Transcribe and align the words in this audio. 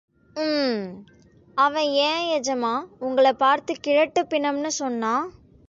உம்...... 0.35 1.03
அவன் 1.57 1.83
ஏன் 1.83 2.25
ஏஜமான், 2.29 2.87
உங்களைப் 2.99 3.37
பார்த்துக் 3.37 3.83
கிழட்டுப் 3.87 4.29
பிணம்னு 4.29 4.67
சொன்னான்? 4.67 5.27